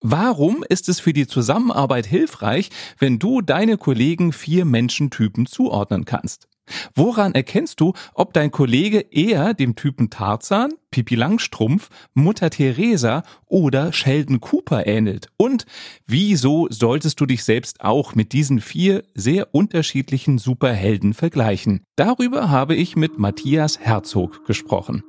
[0.00, 6.48] Warum ist es für die Zusammenarbeit hilfreich, wenn du deine Kollegen vier Menschentypen zuordnen kannst?
[6.94, 13.92] Woran erkennst du, ob dein Kollege eher dem Typen Tarzan, Pipi Langstrumpf, Mutter Teresa oder
[13.92, 15.28] Sheldon Cooper ähnelt?
[15.36, 15.64] Und
[16.06, 21.84] wieso solltest du dich selbst auch mit diesen vier sehr unterschiedlichen Superhelden vergleichen?
[21.94, 25.04] Darüber habe ich mit Matthias Herzog gesprochen.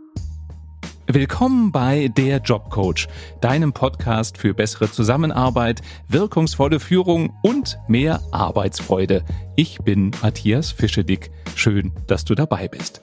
[1.09, 3.07] Willkommen bei Der Jobcoach,
[3.39, 9.23] deinem Podcast für bessere Zusammenarbeit, wirkungsvolle Führung und mehr Arbeitsfreude.
[9.55, 11.32] Ich bin Matthias Fischedick.
[11.55, 13.01] Schön, dass du dabei bist.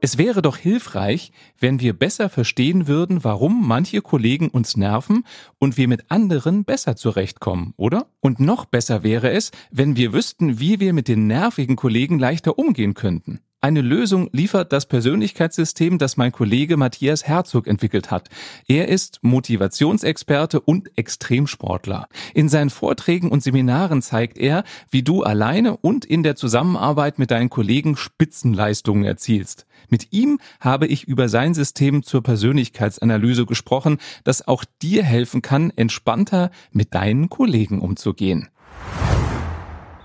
[0.00, 5.24] Es wäre doch hilfreich, wenn wir besser verstehen würden, warum manche Kollegen uns nerven
[5.60, 8.08] und wir mit anderen besser zurechtkommen, oder?
[8.18, 12.58] Und noch besser wäre es, wenn wir wüssten, wie wir mit den nervigen Kollegen leichter
[12.58, 13.38] umgehen könnten.
[13.62, 18.30] Eine Lösung liefert das Persönlichkeitssystem, das mein Kollege Matthias Herzog entwickelt hat.
[18.66, 22.08] Er ist Motivationsexperte und Extremsportler.
[22.32, 27.30] In seinen Vorträgen und Seminaren zeigt er, wie du alleine und in der Zusammenarbeit mit
[27.30, 29.66] deinen Kollegen Spitzenleistungen erzielst.
[29.90, 35.70] Mit ihm habe ich über sein System zur Persönlichkeitsanalyse gesprochen, das auch dir helfen kann,
[35.76, 38.48] entspannter mit deinen Kollegen umzugehen.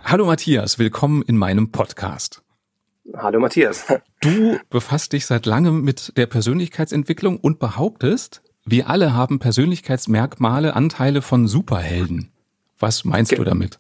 [0.04, 2.45] Hallo Matthias, willkommen in meinem Podcast.
[3.14, 3.86] Hallo Matthias.
[4.22, 11.22] Du befasst dich seit langem mit der Persönlichkeitsentwicklung und behauptest, wir alle haben Persönlichkeitsmerkmale, Anteile
[11.22, 12.32] von Superhelden.
[12.80, 13.78] Was meinst Ge du damit?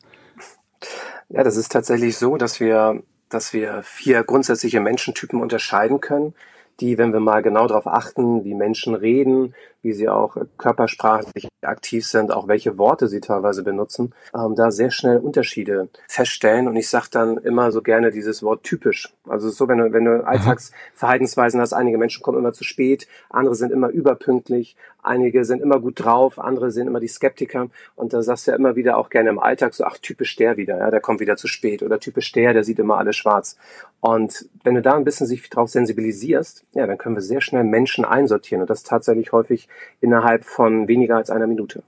[1.30, 6.36] Ja, das ist tatsächlich so, dass wir, dass wir vier grundsätzliche Menschentypen unterscheiden können,
[6.80, 9.56] die, wenn wir mal genau darauf achten, wie Menschen reden,
[9.86, 14.92] wie sie auch körpersprachlich aktiv sind, auch welche Worte sie teilweise benutzen, ähm, da sehr
[14.92, 16.68] schnell Unterschiede feststellen.
[16.68, 19.14] Und ich sage dann immer so gerne dieses Wort typisch.
[19.28, 23.56] Also so, wenn du, wenn du Alltagsverhaltensweisen hast, einige Menschen kommen immer zu spät, andere
[23.56, 27.70] sind immer überpünktlich, einige sind immer gut drauf, andere sind immer die Skeptiker.
[27.96, 30.58] Und da sagst du ja immer wieder auch gerne im Alltag so, ach, typisch der
[30.58, 31.84] wieder, ja, der kommt wieder zu spät.
[31.84, 33.58] Oder typisch der, der sieht immer alles schwarz.
[34.02, 37.64] Und wenn du da ein bisschen sich drauf sensibilisierst, ja, dann können wir sehr schnell
[37.64, 38.62] Menschen einsortieren.
[38.62, 39.68] Und das tatsächlich häufig
[40.02, 41.84] innerhalb von weniger als einer Minute.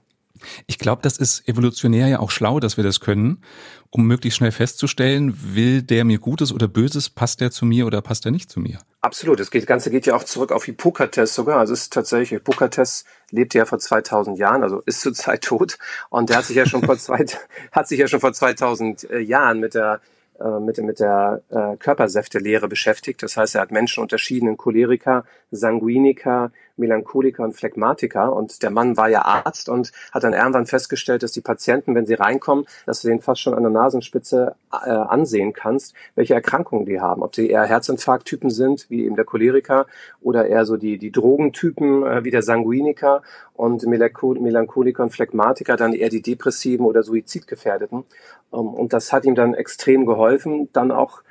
[0.66, 3.42] Ich glaube, das ist evolutionär ja auch schlau, dass wir das können,
[3.90, 8.02] um möglichst schnell festzustellen, will der mir Gutes oder Böses, passt der zu mir oder
[8.02, 8.78] passt der nicht zu mir.
[9.00, 9.40] Absolut.
[9.40, 11.58] Das, Ganze geht ja auch zurück auf Hippokrates sogar.
[11.58, 15.78] Also es ist tatsächlich, Hippokrates lebte ja vor 2000 Jahren, also ist zurzeit tot.
[16.10, 17.24] Und der hat sich ja schon vor zwei,
[17.72, 20.00] hat sich ja schon vor 2000 äh, Jahren mit der
[20.40, 23.22] äh, mit, mit der äh, Körpersäftelehre beschäftigt.
[23.22, 28.32] Das heißt, er hat Menschen unterschieden in Choleriker, Sanguiniker, Melancholiker und Phlegmatiker.
[28.32, 32.06] Und der Mann war ja Arzt und hat dann irgendwann festgestellt, dass die Patienten, wenn
[32.06, 36.86] sie reinkommen, dass du den fast schon an der Nasenspitze äh, ansehen kannst, welche Erkrankungen
[36.86, 37.22] die haben.
[37.22, 39.86] Ob sie eher Herzinfarkttypen sind, wie eben der Choleriker,
[40.20, 43.22] oder eher so die, die Drogentypen, äh, wie der Sanguiniker
[43.54, 48.04] und Melancholiker und Phlegmatiker, dann eher die Depressiven oder Suizidgefährdeten.
[48.52, 51.22] Ähm, und das hat ihm dann extrem geholfen, dann auch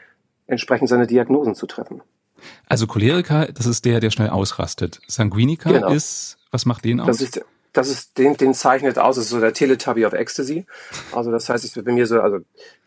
[0.47, 2.01] entsprechend seine Diagnosen zu treffen.
[2.67, 4.99] Also Choleriker, das ist der, der schnell ausrastet.
[5.07, 5.91] Sanguiniker genau.
[5.91, 7.07] ist, was macht den aus?
[7.07, 10.65] Das ist, das ist den, den zeichnet aus, das ist so der Teletubby of Ecstasy.
[11.11, 12.39] Also das heißt, ich bin bei mir so, also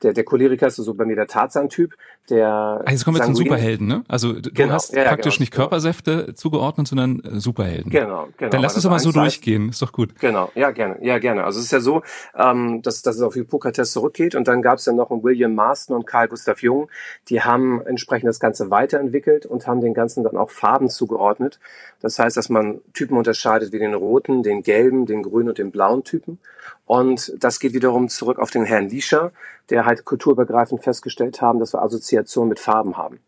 [0.02, 1.94] der, der Choleriker ist so bei mir der Tarzan-Typ,
[2.28, 2.82] der.
[2.84, 4.04] Also jetzt kommen wir zum Superhelden, ne?
[4.08, 4.74] Also du genau.
[4.74, 5.42] hast ja, praktisch genau.
[5.42, 7.90] nicht Körpersäfte zugeordnet, sondern äh, Superhelden.
[7.90, 8.50] Genau, genau.
[8.50, 10.18] Dann lass uns doch mal so durchgehen, ist doch gut.
[10.20, 11.44] Genau, ja gerne, ja gerne.
[11.44, 12.02] Also es ist ja so,
[12.36, 15.54] ähm, dass, dass es auf Hippokrates zurückgeht und dann gab es ja noch einen William
[15.54, 16.88] Marston und Carl Gustav Jung,
[17.28, 21.58] die haben entsprechend das Ganze weiterentwickelt und haben den Ganzen dann auch Farben zugeordnet.
[22.00, 25.70] Das heißt, dass man Typen unterscheidet wie den roten, den gelben, den grünen und den
[25.70, 26.38] blauen Typen.
[26.86, 29.32] Und das geht wiederum zurück auf den Herrn Liescher,
[29.70, 31.82] der halt kulturübergreifend festgestellt haben, dass wir
[32.18, 33.20] Assoziationen mit Farben haben.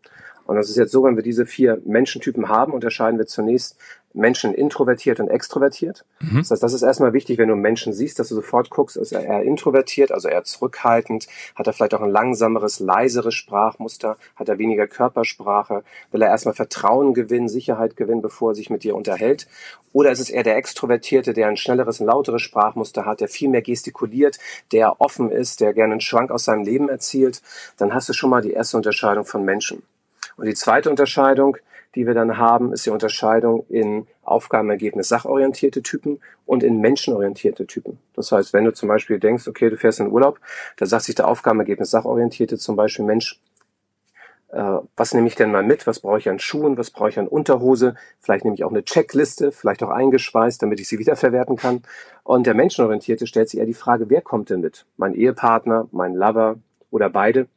[0.45, 3.77] Und das ist jetzt so, wenn wir diese vier Menschentypen haben, unterscheiden wir zunächst
[4.13, 6.05] Menschen introvertiert und extrovertiert.
[6.19, 6.37] Mhm.
[6.37, 9.11] Das heißt, das ist erstmal wichtig, wenn du Menschen siehst, dass du sofort guckst, ist
[9.11, 14.49] er eher introvertiert, also eher zurückhaltend, hat er vielleicht auch ein langsameres, leiseres Sprachmuster, hat
[14.49, 18.95] er weniger Körpersprache, will er erstmal Vertrauen gewinnen, Sicherheit gewinnen, bevor er sich mit dir
[18.95, 19.47] unterhält.
[19.91, 23.49] Oder ist es eher der Extrovertierte, der ein schnelleres, ein lauteres Sprachmuster hat, der viel
[23.49, 24.39] mehr gestikuliert,
[24.71, 27.41] der offen ist, der gerne einen Schwank aus seinem Leben erzielt,
[27.77, 29.83] dann hast du schon mal die erste Unterscheidung von Menschen.
[30.35, 31.57] Und die zweite Unterscheidung,
[31.95, 37.99] die wir dann haben, ist die Unterscheidung in Aufgabenergebnis sachorientierte Typen und in menschenorientierte Typen.
[38.15, 40.39] Das heißt, wenn du zum Beispiel denkst, okay, du fährst in Urlaub,
[40.77, 43.39] da sagt sich der Aufgabenergebnis sachorientierte zum Beispiel Mensch,
[44.53, 45.87] äh, was nehme ich denn mal mit?
[45.87, 46.77] Was brauche ich an Schuhen?
[46.77, 47.95] Was brauche ich an Unterhose?
[48.19, 51.81] Vielleicht nehme ich auch eine Checkliste, vielleicht auch eingeschweißt, damit ich sie wiederverwerten kann.
[52.23, 54.85] Und der Menschenorientierte stellt sich eher die Frage, wer kommt denn mit?
[54.95, 56.57] Mein Ehepartner, mein Lover
[56.91, 57.47] oder beide?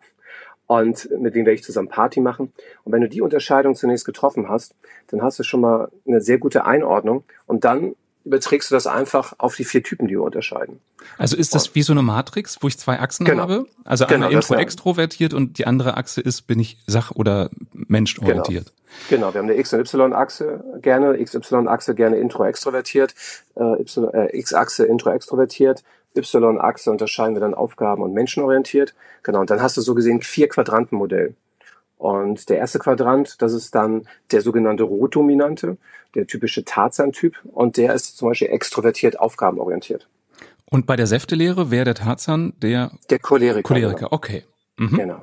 [0.66, 2.52] Und mit wem werde ich zusammen Party machen.
[2.84, 4.74] Und wenn du die Unterscheidung zunächst getroffen hast,
[5.08, 7.94] dann hast du schon mal eine sehr gute Einordnung und dann
[8.26, 10.80] überträgst du das einfach auf die vier Typen, die wir unterscheiden.
[11.16, 13.42] Also ist das wie so eine Matrix, wo ich zwei Achsen genau.
[13.42, 13.66] habe?
[13.84, 18.72] Also einmal genau, intro-extrovertiert und die andere Achse ist, bin ich sach- oder menschorientiert?
[19.08, 19.30] Genau.
[19.30, 23.14] genau, wir haben eine X- und Y-Achse gerne, XY-Achse gerne intro-extrovertiert,
[23.54, 25.84] äh, äh, X-Achse intro-extrovertiert,
[26.16, 28.94] Y-Achse unterscheiden wir dann Aufgaben- und menschenorientiert.
[29.22, 31.34] Genau, und dann hast du so gesehen vier Quadrantenmodell.
[31.98, 35.78] Und der erste Quadrant, das ist dann der sogenannte Rotdominante,
[36.14, 37.34] der typische Tarzan-Typ.
[37.44, 40.08] Und der ist zum Beispiel extrovertiert aufgabenorientiert.
[40.68, 42.90] Und bei der Säftelehre wäre der Tarzan der...
[43.08, 43.62] Der Choleriker.
[43.62, 44.12] Choleriker, genau.
[44.12, 44.44] okay.
[44.76, 44.96] Mhm.
[44.96, 45.20] Genau.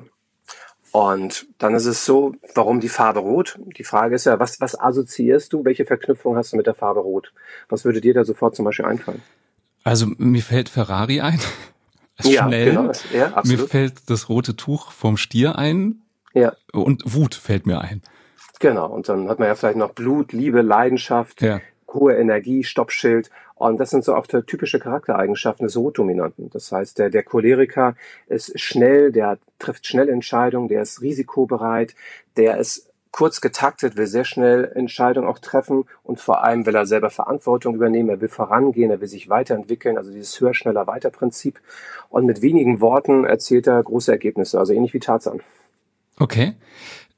[0.90, 3.58] Und dann ist es so, warum die Farbe Rot?
[3.76, 5.64] Die Frage ist ja, was, was assoziierst du?
[5.64, 7.32] Welche Verknüpfung hast du mit der Farbe Rot?
[7.68, 9.22] Was würde dir da sofort zum Beispiel einfallen?
[9.84, 11.38] Also mir fällt Ferrari ein.
[12.22, 12.66] Ja, Schnell.
[12.66, 12.92] genau.
[13.12, 13.62] Ja, absolut.
[13.62, 16.00] Mir fällt das rote Tuch vom Stier ein.
[16.32, 16.52] Ja.
[16.72, 18.02] Und Wut fällt mir ein.
[18.60, 18.86] Genau.
[18.86, 21.60] Und dann hat man ja vielleicht noch Blut, Liebe, Leidenschaft, ja.
[21.92, 23.30] hohe Energie, Stoppschild.
[23.56, 26.50] Und das sind so auch typische Charaktereigenschaften des Rotdominanten.
[26.50, 27.96] Das heißt, der, der Choleriker
[28.28, 31.96] ist schnell, der trifft schnell Entscheidungen, der ist risikobereit,
[32.36, 36.84] der ist kurz getaktet, will sehr schnell Entscheidungen auch treffen und vor allem will er
[36.84, 41.10] selber Verantwortung übernehmen, er will vorangehen, er will sich weiterentwickeln, also dieses höher, schneller, weiter
[41.10, 41.60] Prinzip.
[42.08, 45.40] Und mit wenigen Worten erzählt er große Ergebnisse, also ähnlich wie Tarzan.
[46.18, 46.54] Okay.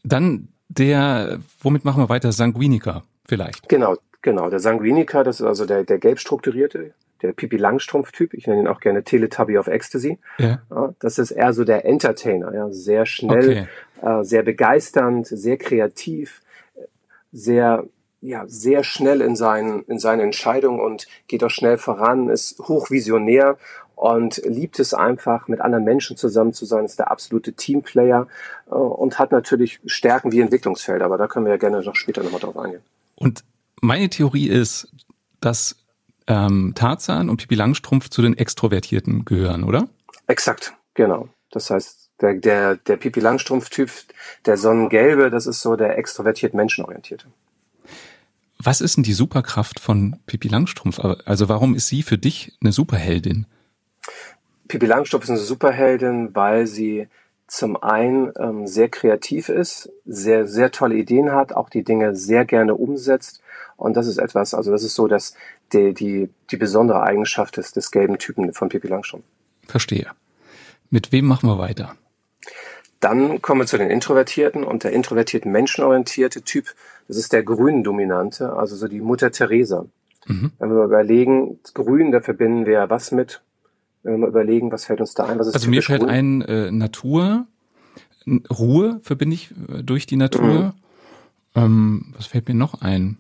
[0.05, 2.31] Dann der, womit machen wir weiter?
[2.31, 3.67] Sanguiniker vielleicht.
[3.71, 4.51] Genau, genau.
[4.51, 6.93] Der Sanguiniker, das ist also der, der gelb strukturierte,
[7.23, 8.35] der Pipi Langstrumpf-Typ.
[8.35, 10.19] Ich nenne ihn auch gerne Teletubby of Ecstasy.
[10.37, 10.61] Ja.
[10.71, 10.95] ja.
[10.99, 12.71] das ist eher so der Entertainer, ja.
[12.71, 13.67] Sehr schnell, okay.
[14.03, 16.43] Äh, sehr begeisternd, sehr kreativ,
[17.33, 17.85] sehr,
[18.21, 23.59] ja, sehr schnell in seinen, in seinen Entscheidungen und geht auch schnell voran, ist hochvisionär
[23.95, 28.29] und liebt es einfach, mit anderen Menschen zusammen zu sein, ist der absolute Teamplayer
[28.67, 32.23] äh, und hat natürlich Stärken wie Entwicklungsfelder, aber da können wir ja gerne noch später
[32.23, 32.83] nochmal drauf eingehen.
[33.17, 33.45] Und
[33.81, 34.89] meine Theorie ist,
[35.41, 35.77] dass
[36.27, 39.89] ähm, Tarzan und Pipi Langstrumpf zu den Extrovertierten gehören, oder?
[40.27, 41.29] Exakt, genau.
[41.51, 43.91] Das heißt, der, der, der Pipi Langstrumpf-Typ,
[44.47, 47.27] der Sonnengelbe, das ist so der extrovertiert menschenorientierte.
[48.59, 50.99] Was ist denn die Superkraft von Pipi Langstrumpf?
[50.99, 53.47] Also warum ist sie für dich eine Superheldin?
[54.69, 57.09] Pippi Langstrumpf ist eine Superheldin, weil sie
[57.47, 62.45] zum einen ähm, sehr kreativ ist, sehr, sehr tolle Ideen hat, auch die Dinge sehr
[62.45, 63.41] gerne umsetzt.
[63.77, 65.35] Und das ist etwas, also das ist so, dass
[65.73, 69.25] die, die, die besondere Eigenschaft des, des gelben Typen von Pippi Langstrumpf.
[69.69, 70.11] Verstehe.
[70.91, 71.95] Mit wem machen wir weiter?
[73.01, 76.67] Dann kommen wir zu den Introvertierten und der introvertiert menschenorientierte Typ,
[77.09, 79.87] das ist der grünen Dominante, also so die Mutter Teresa.
[80.27, 80.53] Mhm.
[80.59, 83.43] Wenn wir überlegen, Grün, da verbinden wir was mit?
[84.03, 85.39] Wenn wir mal überlegen, was fällt uns da ein?
[85.39, 86.11] also mir fällt Grün?
[86.11, 87.47] ein äh, Natur,
[88.27, 90.43] Ruhe verbinde ich äh, durch die Natur.
[90.45, 90.73] Mhm.
[91.55, 93.19] Ähm, was fällt mir noch ein?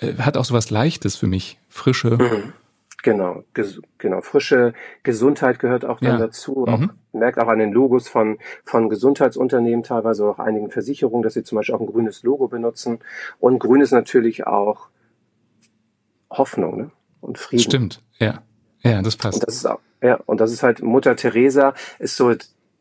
[0.00, 2.10] Äh, hat auch so was Leichtes für mich, frische.
[2.10, 2.52] Mhm.
[3.02, 4.20] Genau, ges genau.
[4.20, 6.18] Frische Gesundheit gehört auch dann ja.
[6.18, 6.66] dazu.
[6.66, 6.90] Auch, mhm.
[7.12, 11.56] Merkt auch an den Logos von, von Gesundheitsunternehmen, teilweise auch einigen Versicherungen, dass sie zum
[11.56, 13.00] Beispiel auch ein grünes Logo benutzen.
[13.38, 14.88] Und grün ist natürlich auch
[16.30, 16.90] Hoffnung ne?
[17.20, 17.62] und Frieden.
[17.62, 18.42] Stimmt, ja.
[18.82, 19.40] Ja, das passt.
[19.40, 22.34] Und das ist auch, ja, und das ist halt Mutter Teresa ist so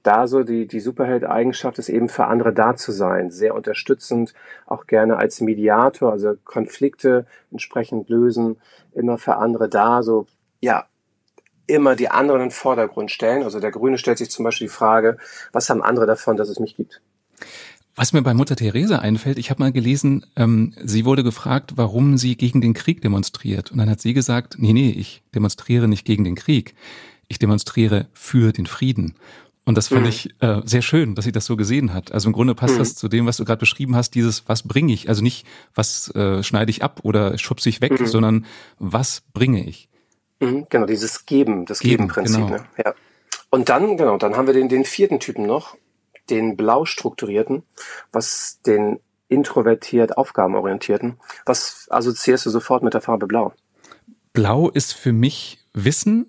[0.04, 4.34] da so die, die Superheld-Eigenschaft ist eben für andere da zu sein, sehr unterstützend,
[4.66, 8.58] auch gerne als Mediator, also Konflikte entsprechend lösen,
[8.94, 10.28] immer für andere da, so,
[10.62, 10.86] ja,
[11.68, 13.44] immer die anderen in den Vordergrund stellen.
[13.44, 15.18] Also der Grüne stellt sich zum Beispiel die Frage,
[15.52, 17.02] was haben andere davon, dass es mich gibt?
[17.96, 22.18] Was mir bei Mutter Therese einfällt, ich habe mal gelesen, ähm, sie wurde gefragt, warum
[22.18, 23.72] sie gegen den Krieg demonstriert.
[23.72, 26.76] Und dann hat sie gesagt, nee, nee, ich demonstriere nicht gegen den Krieg.
[27.28, 29.16] Ich demonstriere für den Frieden.
[29.70, 30.08] Und das fand mhm.
[30.08, 32.12] ich äh, sehr schön, dass sie das so gesehen hat.
[32.12, 32.80] Also im Grunde passt mhm.
[32.80, 35.10] das zu dem, was du gerade beschrieben hast, dieses, was bringe ich?
[35.10, 35.46] Also nicht,
[35.76, 38.08] was äh, schneide ich ab oder schubse ich weg, mhm.
[38.08, 38.46] sondern
[38.80, 39.88] was bringe ich?
[40.40, 42.38] Mhm, genau, dieses Geben, das Geben-Prinzip.
[42.38, 42.64] Geben genau.
[42.64, 42.84] ne?
[42.84, 42.96] ja.
[43.52, 45.78] Und dann, genau, dann haben wir den, den vierten Typen noch,
[46.32, 47.62] den blau strukturierten,
[48.12, 51.20] was den introvertiert aufgabenorientierten.
[51.46, 53.54] Was assoziierst du sofort mit der Farbe Blau?
[54.34, 56.28] Blau ist für mich Wissen,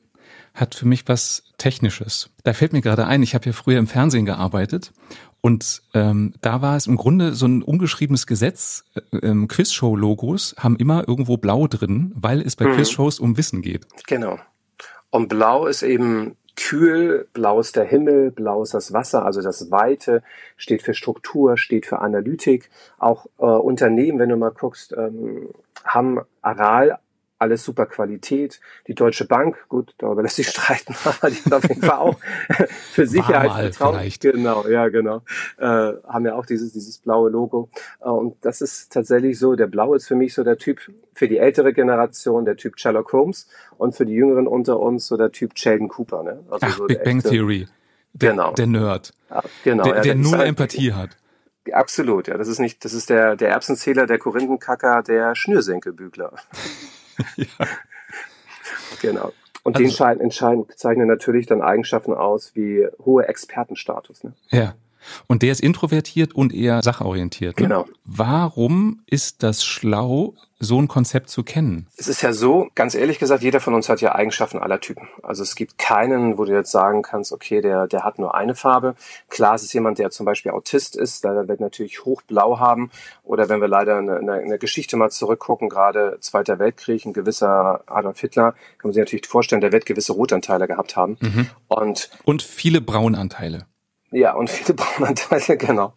[0.54, 2.30] hat für mich was Technisches.
[2.44, 4.92] Da fällt mir gerade ein, ich habe ja früher im Fernsehen gearbeitet
[5.40, 8.84] und ähm, da war es im Grunde so ein ungeschriebenes Gesetz.
[8.94, 12.74] Äh, ähm, Quizshow-Logos haben immer irgendwo Blau drin, weil es bei mhm.
[12.74, 13.86] Quizshows um Wissen geht.
[14.06, 14.38] Genau.
[15.10, 19.70] Und Blau ist eben kühl, blau ist der Himmel, blau ist das Wasser, also das
[19.70, 20.22] Weite,
[20.56, 22.70] steht für Struktur, steht für Analytik.
[22.98, 25.48] Auch äh, Unternehmen, wenn du mal guckst, ähm,
[25.84, 26.98] haben Aral
[27.40, 28.60] alles super Qualität.
[28.86, 32.18] Die Deutsche Bank, gut, darüber lässt sich streiten, aber die hat auf jeden Fall auch
[32.92, 34.20] für Sicherheit vertraut.
[34.20, 35.22] Genau, ja, genau.
[35.58, 37.70] Äh, haben ja auch dieses, dieses blaue Logo.
[38.00, 40.80] Äh, und das ist tatsächlich so, der Blaue ist für mich so der Typ
[41.14, 45.16] für die ältere Generation, der Typ Sherlock Holmes und für die Jüngeren unter uns so
[45.16, 46.22] der Typ Sheldon Cooper.
[46.22, 46.44] Ne?
[46.50, 47.68] Also Ach, so Big Bang echte, Theory.
[48.12, 48.52] Der, genau.
[48.52, 49.14] Der Nerd.
[49.30, 49.84] Ja, genau.
[49.84, 51.16] Der, ja, der null Empathie hat.
[51.72, 52.36] Absolut, ja.
[52.36, 56.32] Das ist nicht, das ist der, der Erbsenzähler, der Korinthenkacker, der Schnürsenkelbügler.
[57.36, 57.66] ja.
[59.00, 59.32] Genau.
[59.62, 64.24] Und also, die entscheiden, entscheiden, zeichnen natürlich dann Eigenschaften aus wie hohe Expertenstatus.
[64.24, 64.32] Ne?
[64.50, 64.74] Ja.
[65.26, 67.58] Und der ist introvertiert und eher sachorientiert.
[67.58, 67.66] Ne?
[67.66, 67.86] Genau.
[68.04, 71.86] Warum ist das schlau, so ein Konzept zu kennen?
[71.96, 75.08] Es ist ja so, ganz ehrlich gesagt, jeder von uns hat ja Eigenschaften aller Typen.
[75.22, 78.54] Also es gibt keinen, wo du jetzt sagen kannst, okay, der, der hat nur eine
[78.54, 78.94] Farbe.
[79.30, 82.90] Klar, es ist jemand, der zum Beispiel Autist ist, da wird natürlich hochblau haben.
[83.24, 87.14] Oder wenn wir leider in der, in der Geschichte mal zurückgucken, gerade Zweiter Weltkrieg, ein
[87.14, 91.16] gewisser Adolf Hitler, kann man sich natürlich vorstellen, der wird gewisse Rotanteile gehabt haben.
[91.20, 91.46] Mhm.
[91.68, 93.66] Und, und viele Braunanteile.
[94.10, 95.94] Ja, und viele Braunanteile, genau.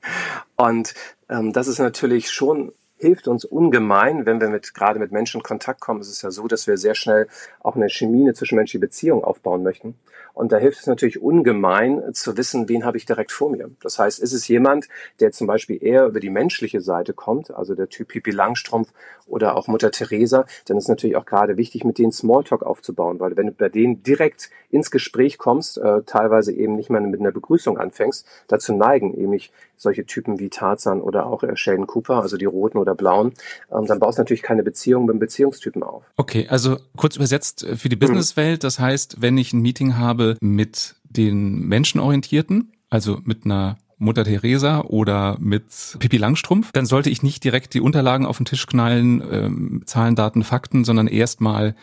[0.56, 0.94] Und
[1.30, 5.44] ähm, das ist natürlich schon hilft uns ungemein, wenn wir mit, gerade mit Menschen in
[5.44, 6.00] Kontakt kommen.
[6.00, 7.28] Es ist ja so, dass wir sehr schnell
[7.60, 9.96] auch eine Chemie, eine zwischenmenschliche Beziehung aufbauen möchten.
[10.34, 13.70] Und da hilft es natürlich ungemein zu wissen, wen habe ich direkt vor mir.
[13.82, 14.88] Das heißt, ist es jemand,
[15.20, 18.92] der zum Beispiel eher über die menschliche Seite kommt, also der Typ Pipi Langstrumpf
[19.28, 23.38] oder auch Mutter Teresa, dann ist natürlich auch gerade wichtig, mit denen Smalltalk aufzubauen, weil
[23.38, 27.32] wenn du bei denen direkt ins Gespräch kommst, äh, teilweise eben nicht mal mit einer
[27.32, 29.34] Begrüßung anfängst, dazu neigen eben
[29.78, 33.34] solche Typen wie Tarzan oder auch äh, Sheldon Cooper, also die roten oder blauen,
[33.72, 36.04] ähm, dann baust du natürlich keine Beziehung mit dem Beziehungstypen auf.
[36.18, 40.38] Okay, also kurz übersetzt äh, für die Businesswelt, das heißt, wenn ich ein Meeting habe
[40.42, 45.66] mit den Menschenorientierten, also mit einer Mutter Teresa oder mit
[46.00, 50.16] Pipi Langstrumpf, dann sollte ich nicht direkt die Unterlagen auf den Tisch knallen, ähm, Zahlen,
[50.16, 51.76] Daten, Fakten, sondern erstmal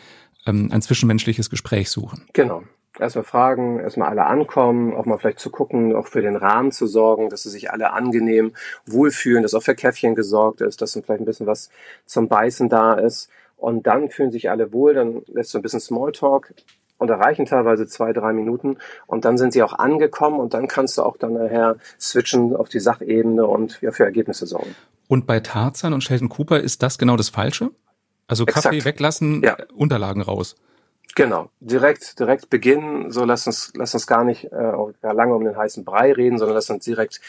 [0.45, 2.23] ähm, ein zwischenmenschliches Gespräch suchen.
[2.33, 2.63] Genau.
[2.99, 6.87] Erstmal fragen, erstmal alle ankommen, auch mal vielleicht zu gucken, auch für den Rahmen zu
[6.87, 8.53] sorgen, dass sie sich alle angenehm
[8.85, 11.69] wohlfühlen, dass auch für Käffchen gesorgt ist, dass dann vielleicht ein bisschen was
[12.05, 13.29] zum Beißen da ist.
[13.55, 16.53] Und dann fühlen sich alle wohl, dann lässt du ein bisschen Smalltalk
[17.01, 20.97] und erreichen teilweise zwei, drei Minuten und dann sind sie auch angekommen und dann kannst
[20.97, 24.75] du auch dann nachher switchen auf die Sachebene und ja, für Ergebnisse sorgen.
[25.07, 27.71] Und bei Tarzan und Sheldon Cooper ist das genau das Falsche?
[28.27, 28.85] Also Kaffee Exakt.
[28.85, 29.57] weglassen, ja.
[29.73, 30.55] Unterlagen raus.
[31.15, 33.11] Genau, direkt, direkt beginnen.
[33.11, 36.55] So lass uns, lass uns gar nicht äh, lange um den heißen Brei reden, sondern
[36.55, 37.21] lass uns direkt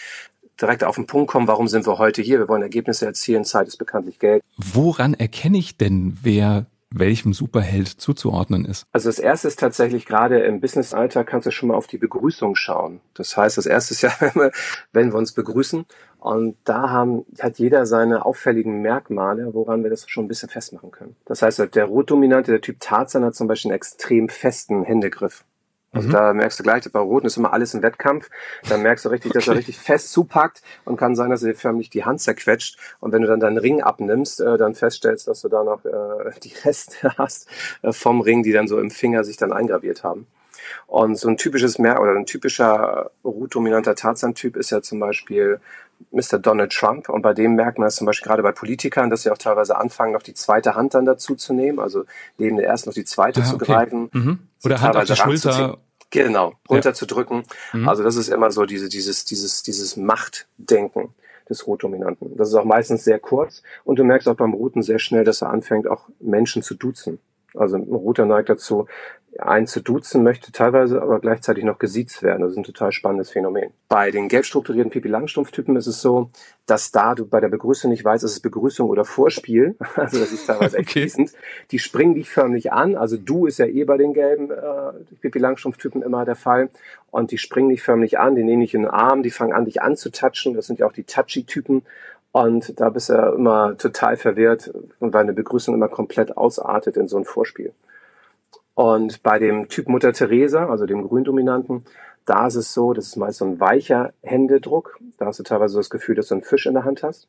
[0.61, 1.49] direkt auf den Punkt kommen.
[1.49, 2.39] Warum sind wir heute hier?
[2.39, 3.45] Wir wollen Ergebnisse erzielen.
[3.45, 4.43] Zeit ist bekanntlich Geld.
[4.57, 8.87] Woran erkenne ich denn, wer welchem Superheld zuzuordnen ist?
[8.93, 12.55] Also das erste ist tatsächlich gerade im Business-Alltag kannst du schon mal auf die Begrüßung
[12.55, 13.01] schauen.
[13.15, 14.53] Das heißt, das erste ist ja, wenn wir,
[14.93, 15.87] wenn wir uns begrüßen.
[16.23, 20.93] Und da haben, hat jeder seine auffälligen Merkmale, woran wir das schon ein bisschen festmachen
[20.93, 21.17] können.
[21.25, 25.45] Das heißt, der Rotdominante, der Typ Tarzan hat zum Beispiel einen extrem festen Händegriff.
[25.91, 26.12] Also mhm.
[26.12, 28.31] da merkst du gleich, bei Roten ist immer alles im Wettkampf.
[28.69, 31.59] Da merkst du richtig, dass er richtig fest zupackt und kann sein, dass er dir
[31.59, 32.79] förmlich die Hand zerquetscht.
[33.00, 36.31] Und wenn du dann deinen Ring abnimmst, äh, dann feststellst, dass du da noch äh,
[36.41, 37.49] die Reste hast
[37.83, 40.29] äh, vom Ring, die dann so im Finger sich dann eingraviert haben.
[40.87, 45.61] Und so ein typisches Mer oder ein typischer Root-dominanter Tarzan-Typ ist ja zum Beispiel
[46.11, 46.38] Mr.
[46.38, 47.09] Donald Trump.
[47.09, 49.76] Und bei dem merkt man das zum Beispiel gerade bei Politikern, dass sie auch teilweise
[49.76, 51.78] anfangen, noch die zweite Hand dann dazu zu nehmen.
[51.78, 52.04] Also
[52.38, 53.64] neben der ersten noch die zweite ah, zu okay.
[53.66, 54.11] greifen.
[54.12, 54.38] Mhm.
[54.64, 55.78] Oder Hand auf die Schulter.
[56.11, 57.44] Genau, runterzudrücken.
[57.73, 57.78] Ja.
[57.78, 57.88] Mhm.
[57.88, 61.14] Also das ist immer so diese, dieses, dieses, dieses Machtdenken
[61.49, 62.37] des Rotdominanten.
[62.37, 65.42] Das ist auch meistens sehr kurz und du merkst auch beim Roten sehr schnell, dass
[65.42, 67.18] er anfängt, auch Menschen zu duzen.
[67.54, 68.87] Also ein Roter neigt dazu,
[69.39, 72.43] einen zu duzen, möchte teilweise aber gleichzeitig noch gesiezt werden.
[72.43, 73.71] Das ist ein total spannendes Phänomen.
[73.89, 76.31] Bei den gelb strukturierten Pipi Langstrumpf-Typen ist es so,
[76.67, 79.77] dass da du bei der Begrüßung nicht weißt, ist es Begrüßung oder Vorspiel.
[79.95, 81.01] Also das ist teilweise echt okay.
[81.03, 81.33] fließend.
[81.71, 82.97] Die springen dich förmlich an.
[82.97, 86.71] Also du ist ja eh bei den gelben äh, Pipi Langstrumpf-Typen immer der Fall.
[87.11, 89.65] Und die springen dich förmlich an, die nehmen dich in den Arm, die fangen an,
[89.65, 90.55] dich anzutatschen.
[90.55, 91.83] Das sind ja auch die Touchy-Typen.
[92.33, 97.07] Und da bist du ja immer total verwirrt, weil eine Begrüßung immer komplett ausartet in
[97.07, 97.73] so ein Vorspiel.
[98.75, 101.85] Und bei dem Typ Mutter Teresa, also dem Gründominanten,
[102.25, 104.99] da ist es so, das ist meist so ein weicher Händedruck.
[105.19, 107.29] Da hast du teilweise das Gefühl, dass du einen Fisch in der Hand hast.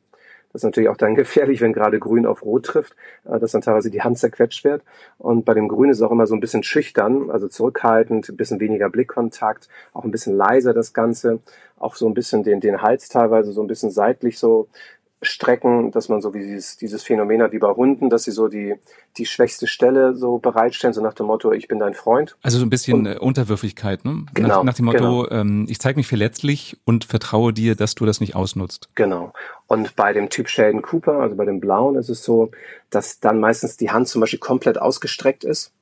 [0.52, 3.60] Das ist natürlich auch dann gefährlich, wenn gerade Grün auf Rot trifft, äh, dass dann
[3.60, 4.82] teilweise die Hand zerquetscht wird.
[5.18, 8.36] Und bei dem Grün ist es auch immer so ein bisschen schüchtern, also zurückhaltend, ein
[8.36, 11.40] bisschen weniger Blickkontakt, auch ein bisschen leiser das Ganze,
[11.76, 14.68] auch so ein bisschen den, den Hals teilweise so ein bisschen seitlich so
[15.24, 18.48] strecken, dass man so wie dieses, dieses Phänomen hat wie bei Hunden, dass sie so
[18.48, 18.74] die,
[19.16, 22.36] die schwächste Stelle so bereitstellen, so nach dem Motto, ich bin dein Freund.
[22.42, 24.26] Also so ein bisschen und, äh, Unterwürfigkeit, ne?
[24.34, 24.48] Genau.
[24.48, 25.30] Nach, nach dem Motto, genau.
[25.30, 28.88] ähm, ich zeige mich verletzlich und vertraue dir, dass du das nicht ausnutzt.
[28.94, 29.32] Genau.
[29.66, 32.50] Und bei dem Typ Sheldon Cooper, also bei dem Blauen, ist es so,
[32.90, 35.72] dass dann meistens die Hand zum Beispiel komplett ausgestreckt ist,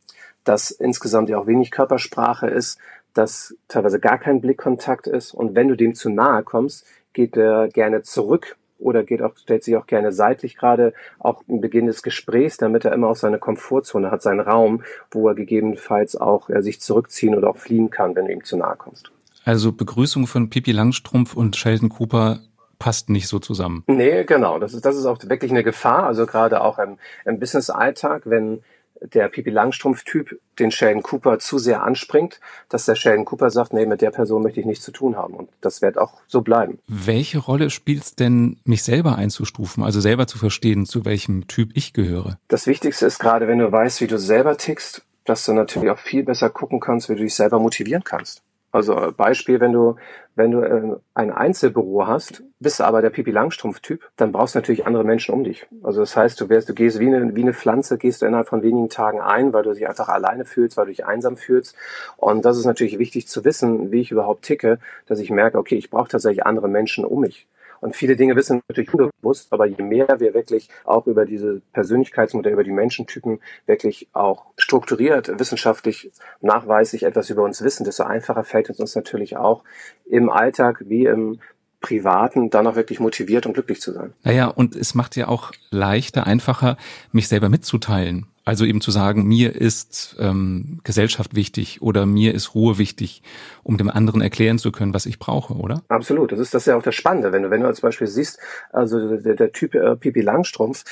[0.45, 2.79] dass insgesamt ja auch wenig Körpersprache ist,
[3.15, 7.69] dass teilweise gar kein Blickkontakt ist und wenn du dem zu nahe kommst, geht er
[7.69, 12.03] gerne zurück oder geht auch, stellt sich auch gerne seitlich gerade auch im Beginn des
[12.03, 16.63] Gesprächs, damit er immer auf seine Komfortzone hat, seinen Raum, wo er gegebenenfalls auch äh,
[16.63, 19.11] sich zurückziehen oder auch fliehen kann, wenn du ihm zu nahe kommst.
[19.45, 22.41] Also Begrüßung von Pipi Langstrumpf und Sheldon Cooper
[22.79, 23.85] passt nicht so zusammen.
[23.87, 24.59] Nee, genau.
[24.59, 26.05] Das ist, das ist auch wirklich eine Gefahr.
[26.05, 28.63] Also gerade auch im, im Business-Alltag, wenn
[29.05, 33.87] der Pipi Langstrumpf-Typ den Sheldon Cooper zu sehr anspringt, dass der Sheldon Cooper sagt, nee,
[33.87, 35.35] mit der Person möchte ich nichts zu tun haben.
[35.35, 36.79] Und das wird auch so bleiben.
[36.87, 41.71] Welche Rolle spielt es denn, mich selber einzustufen, also selber zu verstehen, zu welchem Typ
[41.75, 42.39] ich gehöre?
[42.49, 45.99] Das Wichtigste ist gerade, wenn du weißt, wie du selber tickst, dass du natürlich auch
[45.99, 48.43] viel besser gucken kannst, wie du dich selber motivieren kannst.
[48.73, 49.97] Also äh, Beispiel, wenn du,
[50.35, 54.59] wenn du äh, ein Einzelbüro hast, bist du aber der Pipi Langstrumpf-Typ, dann brauchst du
[54.59, 55.67] natürlich andere Menschen um dich.
[55.83, 58.49] Also das heißt, du wärst, du gehst wie eine, wie eine Pflanze, gehst du innerhalb
[58.49, 61.77] von wenigen Tagen ein, weil du dich einfach alleine fühlst, weil du dich einsam fühlst.
[62.17, 65.77] Und das ist natürlich wichtig zu wissen, wie ich überhaupt ticke, dass ich merke, okay,
[65.77, 67.47] ich brauche tatsächlich andere Menschen um mich.
[67.83, 72.55] Und viele Dinge wissen natürlich unbewusst, aber je mehr wir wirklich auch über diese Persönlichkeitsmodelle,
[72.55, 78.71] über die Menschentypen wirklich auch strukturiert, wissenschaftlich, nachweislich etwas über uns wissen, desto einfacher fällt
[78.71, 79.65] es uns natürlich auch
[80.09, 81.41] im Alltag wie im
[81.81, 84.13] Privaten dann auch wirklich motiviert und glücklich zu sein.
[84.23, 86.77] Naja, und es macht ja auch leichter, einfacher,
[87.11, 88.27] mich selber mitzuteilen.
[88.45, 93.23] Also eben zu sagen, mir ist ähm, Gesellschaft wichtig oder mir ist Ruhe wichtig,
[93.63, 95.83] um dem anderen erklären zu können, was ich brauche, oder?
[95.89, 96.33] Absolut.
[96.33, 98.41] Das ist das ist ja auch das Spannende, wenn du wenn du als Beispiel siehst,
[98.73, 100.83] also der, der Typ äh, Pipi Langstrumpf,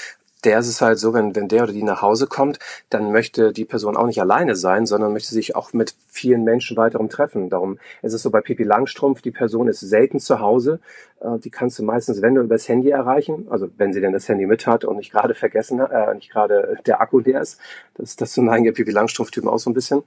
[0.44, 3.52] der ist es halt so, wenn, wenn der oder die nach Hause kommt, dann möchte
[3.52, 7.50] die Person auch nicht alleine sein, sondern möchte sich auch mit vielen Menschen weiterem treffen.
[7.50, 10.80] Darum ist es so bei Pipi Langstrumpf, die Person ist selten zu Hause.
[11.20, 14.28] Äh, die kannst du meistens, wenn du übers Handy erreichen, also wenn sie denn das
[14.28, 17.60] Handy mit hat und nicht gerade vergessen, äh, nicht gerade der Akku leer ist.
[17.94, 20.02] Das, das so neigen ja Pipi Langstrumpf-Typen auch so ein bisschen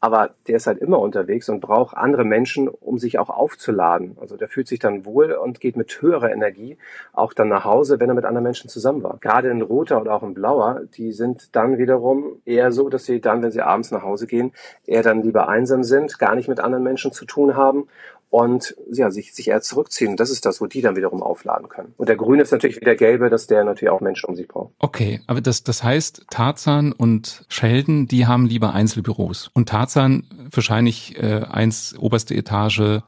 [0.00, 4.16] aber der ist halt immer unterwegs und braucht andere Menschen, um sich auch aufzuladen.
[4.20, 6.78] Also der fühlt sich dann wohl und geht mit höherer Energie
[7.12, 9.18] auch dann nach Hause, wenn er mit anderen Menschen zusammen war.
[9.20, 13.20] Gerade ein roter oder auch ein blauer, die sind dann wiederum eher so, dass sie
[13.20, 14.52] dann, wenn sie abends nach Hause gehen,
[14.86, 17.88] eher dann lieber einsam sind, gar nicht mit anderen Menschen zu tun haben
[18.30, 20.16] und ja, sich, sich eher zurückziehen.
[20.16, 21.94] Das ist das, wo die dann wiederum aufladen können.
[21.96, 24.46] Und der Grüne ist natürlich wie der Gelbe, dass der natürlich auch Menschen um sich
[24.46, 24.72] braucht.
[24.78, 29.50] Okay, aber das, das heißt, Tarzan und Sheldon, die haben lieber Einzelbüros.
[29.54, 33.00] Und Tarzan wahrscheinlich äh, eins oberste Etage,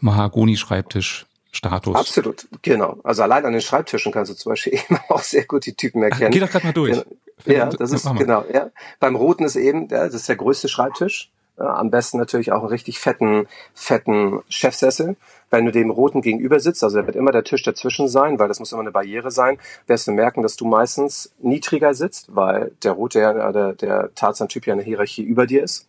[0.00, 1.94] Mahagoni-Schreibtisch, Status.
[1.94, 2.98] Absolut, genau.
[3.04, 6.02] Also allein an den Schreibtischen kannst du zum Beispiel eben auch sehr gut die Typen
[6.02, 6.28] erkennen.
[6.28, 7.02] Ach, geh doch gerade mal durch.
[7.44, 7.58] Genau.
[7.58, 8.44] Ja, das ist genau.
[8.52, 8.70] Ja.
[9.00, 11.30] Beim Roten ist eben, ja, das ist der größte Schreibtisch.
[11.58, 15.16] Ja, am besten natürlich auch einen richtig fetten, fetten Chefsessel.
[15.50, 18.48] Wenn du dem Roten gegenüber sitzt, also da wird immer der Tisch dazwischen sein, weil
[18.48, 22.72] das muss immer eine Barriere sein, wirst du merken, dass du meistens niedriger sitzt, weil
[22.82, 25.88] der Rote, ja, der, der Tarzan-Typ ja eine Hierarchie über dir ist.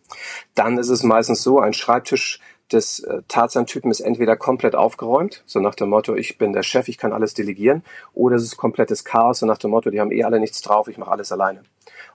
[0.54, 5.60] Dann ist es meistens so, ein Schreibtisch des äh, Tarzan-Typen ist entweder komplett aufgeräumt, so
[5.60, 9.04] nach dem Motto, ich bin der Chef, ich kann alles delegieren, oder es ist komplettes
[9.04, 11.62] Chaos, so nach dem Motto, die haben eh alle nichts drauf, ich mache alles alleine.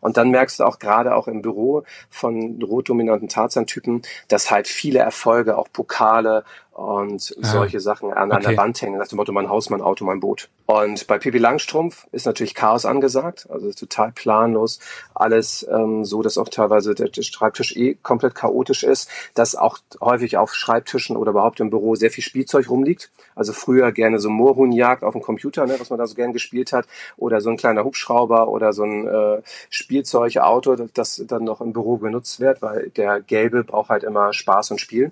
[0.02, 5.00] Und dann merkst du auch gerade auch im Büro von rotdominanten Tarzan-Typen, dass halt viele
[5.00, 6.44] Erfolge, auch Pokale
[6.80, 8.38] und ah, solche Sachen an, okay.
[8.38, 8.98] an der Wand hängen.
[8.98, 10.48] Nach dem Motto, mein Haus, mein Auto, mein Boot.
[10.66, 14.80] Und bei Pippi Langstrumpf ist natürlich Chaos angesagt, also total planlos.
[15.14, 19.80] Alles ähm, so, dass auch teilweise der, der Schreibtisch eh komplett chaotisch ist, dass auch
[20.00, 23.12] häufig auf Schreibtischen oder überhaupt im Büro sehr viel Spielzeug rumliegt.
[23.36, 26.72] Also früher gerne so Moorhuhnjagd auf dem Computer, ne, was man da so gern gespielt
[26.72, 26.86] hat,
[27.18, 31.98] oder so ein kleiner Hubschrauber oder so ein äh, Spielzeugauto, das dann noch im Büro
[31.98, 35.12] genutzt wird, weil der Gelbe braucht halt immer Spaß und Spiel.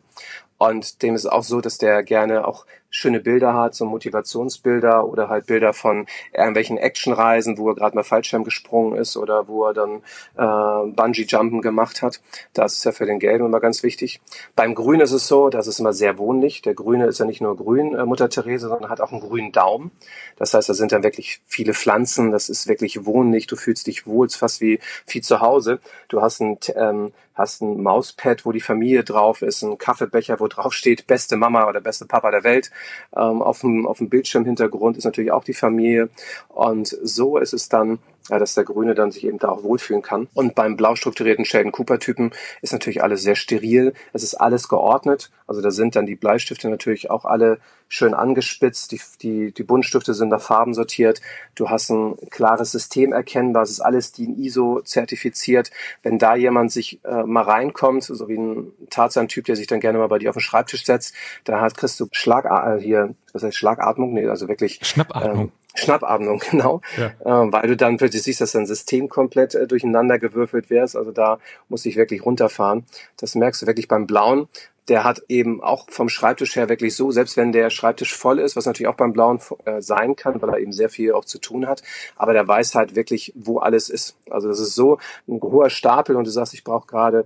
[0.58, 2.66] Und dem ist auch so, dass der gerne auch
[2.98, 8.04] schöne Bilder hat, so Motivationsbilder oder halt Bilder von irgendwelchen Actionreisen, wo er gerade mal
[8.04, 10.02] Fallschirm gesprungen ist oder wo er dann
[10.36, 12.20] äh, Bungee-Jumpen gemacht hat.
[12.54, 14.20] Das ist ja für den Gelben immer ganz wichtig.
[14.56, 16.64] Beim Grün ist es so, das ist immer sehr wohnlich.
[16.64, 19.52] Der Grüne ist ja nicht nur grün, äh, Mutter Therese, sondern hat auch einen grünen
[19.52, 19.92] Daumen.
[20.38, 24.08] Das heißt, da sind dann wirklich viele Pflanzen, das ist wirklich wohnlich, du fühlst dich
[24.08, 25.80] wohl, fast wie, wie zu Hause.
[26.10, 30.48] Du hast ein ähm, hast ein Mauspad, wo die Familie drauf ist, ein Kaffeebecher, wo
[30.48, 32.72] drauf steht, beste Mama oder beste Papa der Welt.
[33.16, 36.10] Ähm, auf dem, auf dem Bildschirmhintergrund ist natürlich auch die Familie.
[36.50, 40.02] Und so ist es dann ja, dass der Grüne dann sich eben da auch wohlfühlen
[40.02, 40.28] kann.
[40.34, 43.94] Und beim blau strukturierten Sheldon-Cooper-Typen ist natürlich alles sehr steril.
[44.14, 45.32] Es ist alles geordnet.
[45.48, 48.92] Also da sind dann die Bleistifte natürlich auch alle schön angespitzt.
[48.92, 51.22] Die, die, die Buntstifte sind nach Farben sortiert.
[51.56, 53.64] Du hast ein klares System erkennbar.
[53.64, 55.72] Es ist alles DIN ISO zertifiziert.
[56.04, 60.00] Wenn da jemand sich äh, mal reinkommt, so wie ein Tarzan-Typ, der sich dann gerne
[60.00, 61.14] mal bei dir auf den Schreibtisch setzt,
[61.46, 64.14] da hat, kriegst du Schlag, äh, hier, was heißt Schlagatmung?
[64.14, 64.80] Nee, also wirklich.
[64.84, 65.46] Schnappatmung.
[65.46, 66.82] Ähm, Schnappatmung, genau.
[66.98, 67.08] Ja.
[67.08, 70.96] Äh, weil du dann plötzlich siehst, dass dein System komplett äh, durcheinander gewürfelt wärst.
[70.96, 72.86] Also da muss ich wirklich runterfahren.
[73.18, 74.48] Das merkst du wirklich beim Blauen.
[74.90, 78.56] Der hat eben auch vom Schreibtisch her wirklich so, selbst wenn der Schreibtisch voll ist,
[78.56, 81.40] was natürlich auch beim Blauen äh, sein kann, weil er eben sehr viel auch zu
[81.40, 81.84] tun hat,
[82.16, 84.16] aber der weiß halt wirklich, wo alles ist.
[84.30, 87.26] Also das ist so ein hoher Stapel und du sagst, ich brauche gerade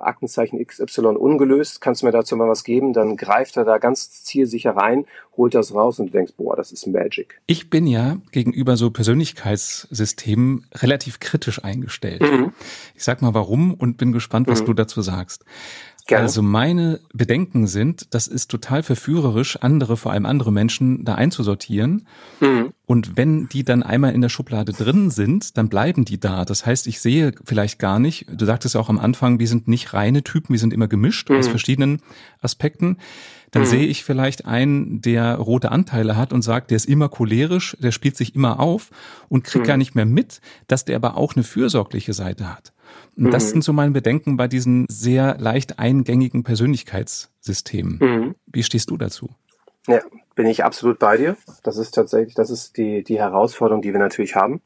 [0.00, 2.92] Aktenzeichen XY ungelöst, kannst du mir dazu mal was geben?
[2.92, 6.86] Dann greift er da ganz zielsicher rein, holt das raus und denkst, boah, das ist
[6.86, 7.40] Magic.
[7.46, 12.22] Ich bin ja gegenüber so Persönlichkeitssystemen relativ kritisch eingestellt.
[12.22, 12.52] Mhm.
[12.94, 14.66] Ich sag mal warum und bin gespannt, was mhm.
[14.66, 15.44] du dazu sagst.
[16.06, 16.22] Gerne.
[16.22, 22.06] Also meine Bedenken sind, das ist total verführerisch, andere, vor allem andere Menschen da einzusortieren.
[22.40, 22.72] Mhm.
[22.86, 26.44] Und wenn die dann einmal in der Schublade drin sind, dann bleiben die da.
[26.44, 29.68] Das heißt, ich sehe vielleicht gar nicht, du sagtest ja auch am Anfang, wir sind
[29.68, 31.36] nicht reine Typen, wir sind immer gemischt mhm.
[31.36, 32.02] aus verschiedenen
[32.40, 32.96] Aspekten.
[33.50, 33.66] Dann mhm.
[33.66, 37.92] sehe ich vielleicht einen, der rote Anteile hat und sagt, der ist immer cholerisch, der
[37.92, 38.90] spielt sich immer auf
[39.28, 39.80] und kriegt gar mhm.
[39.80, 42.72] nicht mehr mit, dass der aber auch eine fürsorgliche Seite hat.
[43.16, 43.50] Und das mhm.
[43.50, 47.98] sind so meine Bedenken bei diesen sehr leicht eingängigen Persönlichkeitssystemen.
[48.00, 48.34] Mhm.
[48.46, 49.30] Wie stehst du dazu?
[49.88, 50.00] Ja,
[50.34, 51.36] bin ich absolut bei dir.
[51.62, 54.60] Das ist tatsächlich, das ist die, die Herausforderung, die wir natürlich haben.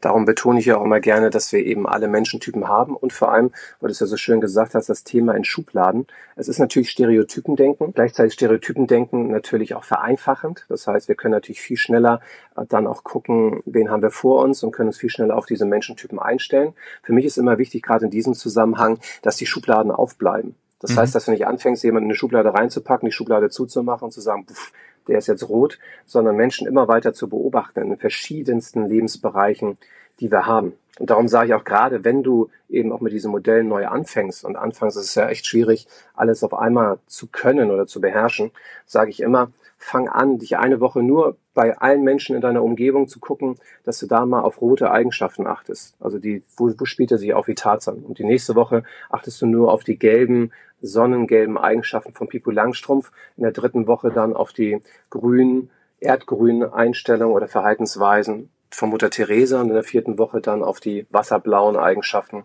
[0.00, 3.32] Darum betone ich ja auch immer gerne, dass wir eben alle Menschentypen haben und vor
[3.32, 6.08] allem, weil du es ja so schön gesagt hast, das Thema in Schubladen.
[6.34, 10.66] Es ist natürlich Stereotypendenken, gleichzeitig Stereotypendenken natürlich auch vereinfachend.
[10.68, 12.20] Das heißt, wir können natürlich viel schneller
[12.56, 15.46] äh, dann auch gucken, wen haben wir vor uns und können uns viel schneller auf
[15.46, 16.74] diese Menschentypen einstellen.
[17.04, 20.56] Für mich ist immer wichtig, gerade in diesem Zusammenhang, dass die Schubladen aufbleiben.
[20.86, 21.00] Das mhm.
[21.00, 24.20] heißt, dass du nicht anfängst, jemanden in eine Schublade reinzupacken, die Schublade zuzumachen und zu
[24.20, 24.72] sagen, pff,
[25.08, 29.78] der ist jetzt rot, sondern Menschen immer weiter zu beobachten in verschiedensten Lebensbereichen,
[30.20, 30.74] die wir haben.
[30.98, 34.44] Und darum sage ich auch gerade, wenn du eben auch mit diesen Modellen neu anfängst
[34.44, 38.50] und anfangs ist es ja echt schwierig, alles auf einmal zu können oder zu beherrschen,
[38.86, 43.08] sage ich immer, fang an, dich eine Woche nur bei allen Menschen in deiner Umgebung
[43.08, 45.96] zu gucken, dass du da mal auf rote Eigenschaften achtest.
[45.98, 48.00] Also die, wo, wo spielt er sich auf wie Tarzan?
[48.00, 53.10] Und die nächste Woche achtest du nur auf die gelben, sonnengelben Eigenschaften von Pipo Langstrumpf.
[53.38, 59.62] In der dritten Woche dann auf die grünen, erdgrünen Einstellungen oder Verhaltensweisen von Mutter Teresa
[59.62, 62.44] und in der vierten Woche dann auf die wasserblauen Eigenschaften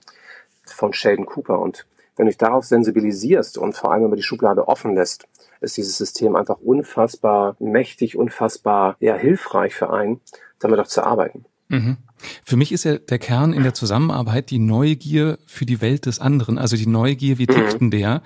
[0.66, 1.60] von Sheldon Cooper.
[1.60, 5.28] Und wenn du dich darauf sensibilisierst und vor allem über die Schublade offen lässt,
[5.62, 10.20] ist dieses System einfach unfassbar mächtig, unfassbar ja, hilfreich für einen,
[10.60, 11.46] damit auch zu arbeiten.
[11.70, 11.98] Mhm.
[12.44, 16.20] Für mich ist ja der Kern in der Zusammenarbeit die Neugier für die Welt des
[16.20, 18.22] anderen, also die Neugier, wie tickt denn der?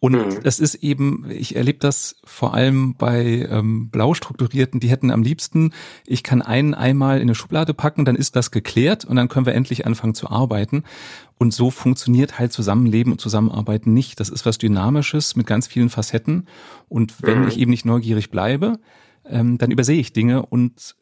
[0.00, 0.42] Und mhm.
[0.44, 5.22] das ist eben, ich erlebe das vor allem bei ähm, blau strukturierten, die hätten am
[5.22, 5.72] liebsten,
[6.06, 9.46] ich kann einen einmal in eine Schublade packen, dann ist das geklärt und dann können
[9.46, 10.84] wir endlich anfangen zu arbeiten.
[11.36, 14.20] Und so funktioniert halt Zusammenleben und Zusammenarbeiten nicht.
[14.20, 16.46] Das ist was Dynamisches mit ganz vielen Facetten.
[16.88, 17.48] Und wenn mhm.
[17.48, 18.78] ich eben nicht neugierig bleibe,
[19.24, 20.94] ähm, dann übersehe ich Dinge und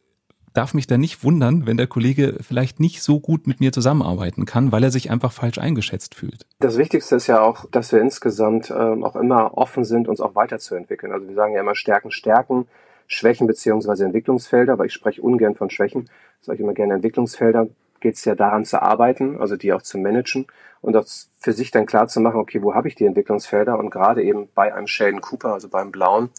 [0.56, 4.44] darf mich da nicht wundern, wenn der Kollege vielleicht nicht so gut mit mir zusammenarbeiten
[4.44, 6.46] kann, weil er sich einfach falsch eingeschätzt fühlt.
[6.60, 10.34] Das Wichtigste ist ja auch, dass wir insgesamt ähm, auch immer offen sind, uns auch
[10.34, 11.12] weiterzuentwickeln.
[11.12, 12.66] Also wir sagen ja immer Stärken, Stärken,
[13.06, 16.08] Schwächen beziehungsweise Entwicklungsfelder, aber ich spreche ungern von Schwächen,
[16.40, 17.68] sage ich immer gerne Entwicklungsfelder.
[18.00, 20.46] Geht es ja daran zu arbeiten, also die auch zu managen
[20.82, 21.06] und auch
[21.38, 24.48] für sich dann klar zu machen, okay, wo habe ich die Entwicklungsfelder und gerade eben
[24.54, 26.30] bei einem Sheldon Cooper, also beim Blauen,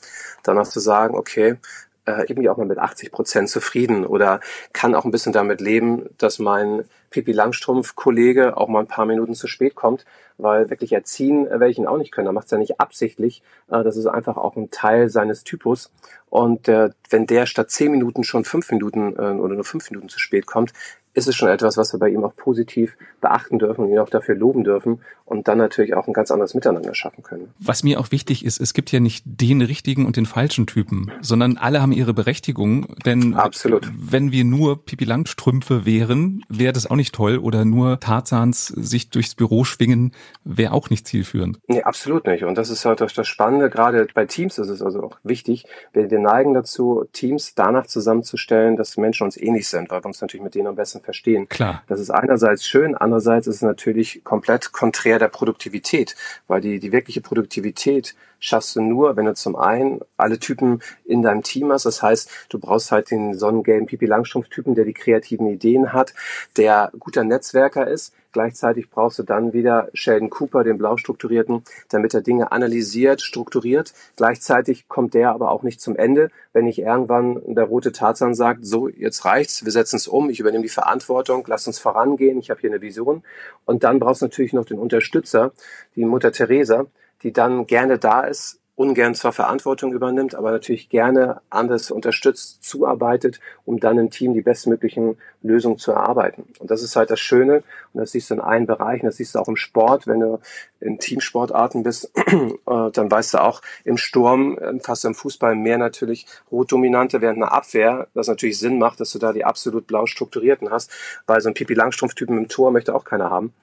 [0.43, 1.57] dann auch zu sagen, okay,
[2.07, 4.39] äh, ja auch mal mit 80 Prozent zufrieden oder
[4.73, 9.33] kann auch ein bisschen damit leben, dass mein Pipi Langstrumpf-Kollege auch mal ein paar Minuten
[9.33, 10.05] zu spät kommt,
[10.37, 12.25] weil wirklich erziehen werde ich ihn auch nicht können.
[12.25, 13.43] Da macht es ja nicht absichtlich.
[13.69, 15.91] Äh, das ist einfach auch ein Teil seines Typus.
[16.29, 20.09] Und äh, wenn der statt zehn Minuten schon fünf Minuten äh, oder nur fünf Minuten
[20.09, 20.73] zu spät kommt,
[21.17, 24.09] ist es schon etwas, was wir bei ihm auch positiv beachten dürfen und ihn auch
[24.09, 27.49] dafür loben dürfen und dann natürlich auch ein ganz anderes Miteinander schaffen können.
[27.59, 31.11] Was mir auch wichtig ist, es gibt ja nicht den richtigen und den falschen Typen,
[31.21, 33.91] sondern alle haben ihre Berechtigung, denn Absolut.
[33.97, 39.09] wenn wir nur Pipi Langstrümpfe wären, wäre das auch nicht toll oder nur Tarzans sich
[39.09, 40.11] durchs Büro schwingen,
[40.43, 41.59] wäre auch nicht zielführend.
[41.67, 42.43] Nee, absolut nicht.
[42.43, 46.11] Und das ist halt das Spannende, gerade bei Teams ist es also auch wichtig, wir,
[46.11, 50.43] wir neigen dazu, Teams danach zusammenzustellen, dass Menschen uns ähnlich sind, weil wir uns natürlich
[50.43, 51.47] mit denen am besten verstehen.
[51.47, 51.83] Klar.
[51.87, 56.15] Das ist einerseits schön, andererseits ist es natürlich komplett konträr der Produktivität,
[56.47, 61.21] weil die, die wirkliche Produktivität schaffst du nur, wenn du zum einen alle Typen in
[61.21, 61.85] deinem Team hast.
[61.85, 66.13] Das heißt, du brauchst halt den sonnengelben Pipi Langstrumpf-Typen, der die kreativen Ideen hat,
[66.55, 68.13] der guter Netzwerker ist.
[68.33, 73.93] Gleichzeitig brauchst du dann wieder Sheldon Cooper, den blau strukturierten, damit er Dinge analysiert, strukturiert.
[74.15, 78.65] Gleichzeitig kommt der aber auch nicht zum Ende, wenn nicht irgendwann der rote Tarzan sagt,
[78.65, 82.51] so, jetzt reicht's, wir setzen es um, ich übernehme die Verantwortung, lass uns vorangehen, ich
[82.51, 83.23] habe hier eine Vision.
[83.65, 85.51] Und dann brauchst du natürlich noch den Unterstützer,
[85.95, 86.85] die Mutter Teresa,
[87.23, 93.39] die dann gerne da ist, ungern zwar Verantwortung übernimmt, aber natürlich gerne anders unterstützt, zuarbeitet,
[93.65, 96.45] um dann im Team die bestmöglichen Lösungen zu erarbeiten.
[96.59, 97.63] Und das ist halt das Schöne.
[97.91, 99.07] Und das siehst du in allen Bereichen.
[99.07, 100.05] Das siehst du auch im Sport.
[100.05, 100.39] Wenn du
[100.79, 105.79] in Teamsportarten bist, äh, dann weißt du auch, im Sturm, ähm, fast im Fußball mehr
[105.79, 110.05] natürlich Rotdominante während einer Abwehr, das natürlich Sinn macht, dass du da die absolut blau
[110.05, 110.91] strukturierten hast,
[111.25, 113.53] weil so ein Pipi Langstrumpf-Typen im Tor möchte auch keiner haben.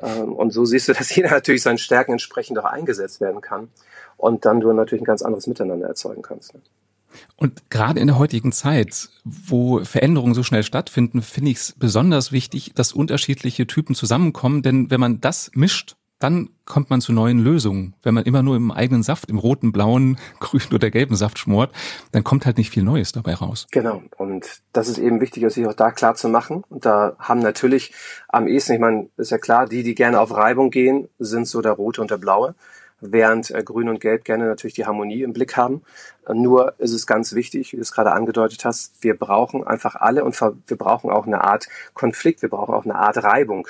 [0.00, 3.68] Ähm, und so siehst du, dass jeder natürlich seinen Stärken entsprechend auch eingesetzt werden kann
[4.16, 6.54] und dann du natürlich ein ganz anderes Miteinander erzeugen kannst.
[6.54, 6.60] Ne?
[7.36, 12.32] Und gerade in der heutigen Zeit, wo Veränderungen so schnell stattfinden, finde ich es besonders
[12.32, 17.38] wichtig, dass unterschiedliche Typen zusammenkommen, denn wenn man das mischt, dann kommt man zu neuen
[17.38, 17.92] Lösungen.
[18.02, 21.70] Wenn man immer nur im eigenen Saft, im roten, blauen, grünen oder gelben Saft schmort,
[22.12, 23.66] dann kommt halt nicht viel Neues dabei raus.
[23.72, 24.02] Genau.
[24.16, 26.64] Und das ist eben wichtig, sich auch da klar zu machen.
[26.70, 27.92] Und da haben natürlich
[28.28, 31.60] am ehesten, ich meine, ist ja klar, die, die gerne auf Reibung gehen, sind so
[31.60, 32.54] der rote und der blaue
[33.12, 35.82] während äh, Grün und Gelb gerne natürlich die Harmonie im Blick haben.
[36.26, 39.96] Äh, nur ist es ganz wichtig, wie du es gerade angedeutet hast, wir brauchen einfach
[39.96, 43.68] alle und wir brauchen auch eine Art Konflikt, wir brauchen auch eine Art Reibung.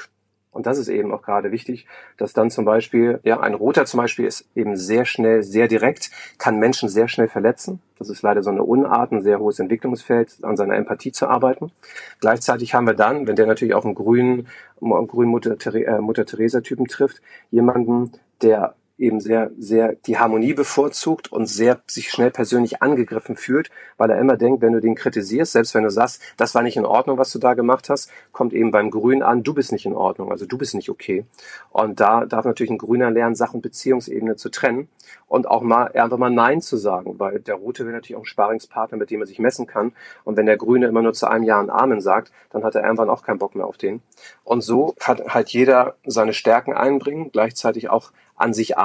[0.55, 1.87] Und das ist eben auch gerade wichtig,
[2.17, 6.11] dass dann zum Beispiel, ja, ein Roter zum Beispiel ist eben sehr schnell, sehr direkt,
[6.39, 7.81] kann Menschen sehr schnell verletzen.
[7.99, 11.73] Das ist leider so eine Unart, ein sehr hohes Entwicklungsfeld, an seiner Empathie zu arbeiten.
[12.21, 14.49] Gleichzeitig haben wir dann, wenn der natürlich auch einen grünen,
[14.81, 18.13] grünen Mutter, äh, Mutter Teresa Typen trifft, jemanden,
[18.43, 24.11] der eben sehr, sehr die Harmonie bevorzugt und sehr sich schnell persönlich angegriffen fühlt, weil
[24.11, 26.87] er immer denkt, wenn du den kritisierst, selbst wenn du sagst, das war nicht in
[26.87, 29.95] Ordnung, was du da gemacht hast, kommt eben beim Grün an, du bist nicht in
[29.95, 31.25] Ordnung, also du bist nicht okay.
[31.71, 34.89] Und da darf natürlich ein Grüner lernen, Sach- und Beziehungsebene zu trennen
[35.27, 38.27] und auch mal einfach mal Nein zu sagen, weil der Rote will natürlich auch einen
[38.27, 39.93] Sparingspartner, mit dem er sich messen kann.
[40.23, 42.85] Und wenn der Grüne immer nur zu einem Jahr einen Amen sagt, dann hat er
[42.85, 44.03] irgendwann auch keinen Bock mehr auf den.
[44.45, 48.84] Und so kann halt jeder seine Stärken einbringen, gleichzeitig auch an sich arbeiten,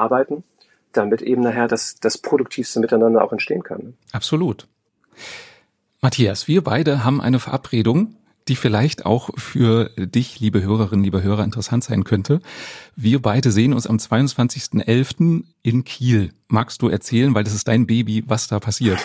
[0.93, 3.79] damit eben nachher das, das produktivste Miteinander auch entstehen kann.
[3.79, 3.93] Ne?
[4.12, 4.67] Absolut.
[6.01, 8.15] Matthias, wir beide haben eine Verabredung,
[8.47, 12.41] die vielleicht auch für dich, liebe Hörerinnen, liebe Hörer, interessant sein könnte.
[12.95, 15.43] Wir beide sehen uns am 22.11.
[15.62, 16.31] in Kiel.
[16.47, 18.99] Magst du erzählen, weil das ist dein Baby, was da passiert?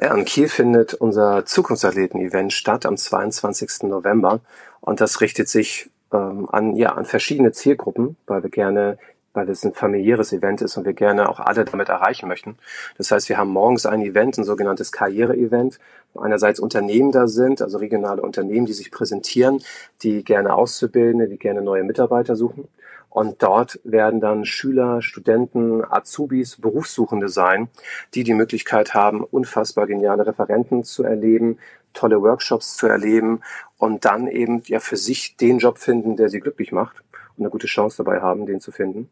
[0.00, 3.84] Ja, in Kiel findet unser Zukunftsathleten-Event statt am 22.
[3.84, 4.40] November
[4.80, 8.98] und das richtet sich ähm, an, ja, an verschiedene Zielgruppen, weil wir gerne
[9.34, 12.56] weil es ein familiäres Event ist und wir gerne auch alle damit erreichen möchten.
[12.96, 15.78] Das heißt, wir haben morgens ein Event, ein sogenanntes Karriere-Event,
[16.14, 19.62] wo einerseits Unternehmen da sind, also regionale Unternehmen, die sich präsentieren,
[20.02, 22.68] die gerne Auszubildende, die gerne neue Mitarbeiter suchen.
[23.10, 27.68] Und dort werden dann Schüler, Studenten, Azubis, Berufssuchende sein,
[28.14, 31.58] die die Möglichkeit haben, unfassbar geniale Referenten zu erleben,
[31.92, 33.40] tolle Workshops zu erleben
[33.78, 37.04] und dann eben ja für sich den Job finden, der sie glücklich macht
[37.36, 39.08] und eine gute Chance dabei haben, den zu finden.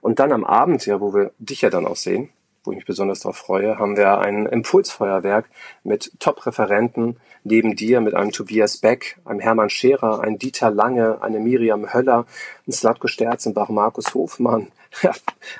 [0.00, 2.30] Und dann am Abend, ja, wo wir dich ja dann auch sehen,
[2.66, 5.48] wo ich mich besonders darauf freue, haben wir ein Impulsfeuerwerk
[5.84, 11.38] mit Top-Referenten neben dir, mit einem Tobias Beck, einem Hermann Scherer, einem Dieter Lange, eine
[11.38, 12.26] Miriam Höller,
[12.66, 14.72] ein Slatko Sterzenbach, Markus Hofmann,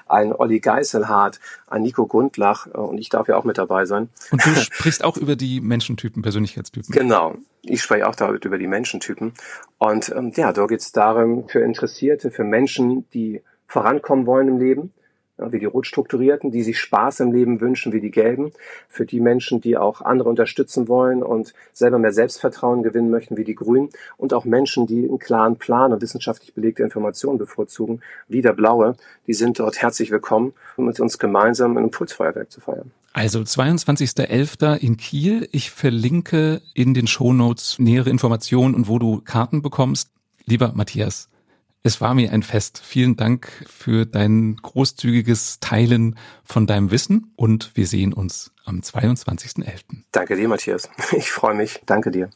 [0.09, 4.09] ein Olli Geiselhardt, ein Nico Gundlach äh, und ich darf ja auch mit dabei sein.
[4.33, 6.93] Und du sprichst auch über die Menschentypen, Persönlichkeitstypen.
[6.93, 7.37] Genau.
[7.63, 9.33] Ich spreche auch damit über die Menschentypen.
[9.79, 14.59] Und ähm, ja, da geht es darum, für Interessierte, für Menschen, die vorankommen wollen im
[14.59, 14.93] Leben,
[15.39, 18.53] wie die Rotstrukturierten, die sich Spaß im Leben wünschen, wie die Gelben,
[18.89, 23.45] für die Menschen, die auch andere unterstützen wollen und selber mehr Selbstvertrauen gewinnen möchten, wie
[23.45, 28.41] die Grünen und auch Menschen, die einen klaren Plan und wissenschaftlich belegte Informationen bevorzugen, wie
[28.41, 32.91] der Blaue, die sind dort herzlich willkommen, um mit uns gemeinsam ein Impulsfeuerwerk zu feiern.
[33.13, 34.79] Also 22.11.
[34.79, 35.49] in Kiel.
[35.51, 40.11] Ich verlinke in den Shownotes nähere Informationen und wo du Karten bekommst.
[40.45, 41.29] Lieber Matthias,
[41.87, 42.83] es war mir ein Fest.
[42.85, 49.83] Vielen Dank für dein großzügiges Teilen von deinem Wissen und wir sehen uns am 22.11.
[50.13, 50.91] Danke dir, Matthias.
[51.17, 51.81] Ich freue mich.
[51.87, 52.31] Danke dir.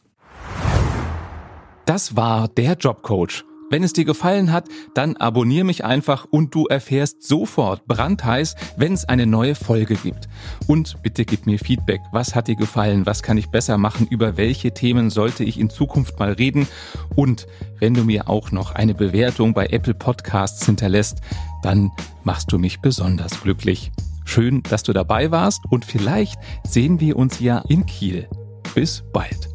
[1.85, 6.65] Das war der Jobcoach Wenn es dir gefallen hat, dann abonniere mich einfach und du
[6.67, 10.27] erfährst sofort brandheiß, wenn es eine neue Folge gibt.
[10.67, 12.01] Und bitte gib mir Feedback.
[12.11, 13.05] Was hat dir gefallen?
[13.05, 14.07] Was kann ich besser machen?
[14.07, 16.67] Über welche Themen sollte ich in Zukunft mal reden?
[17.15, 17.47] Und
[17.79, 21.21] wenn du mir auch noch eine Bewertung bei Apple Podcasts hinterlässt,
[21.63, 21.91] dann
[22.25, 23.93] machst du mich besonders glücklich.
[24.25, 28.27] Schön, dass du dabei warst und vielleicht sehen wir uns ja in Kiel.
[28.75, 29.50] Bis bald.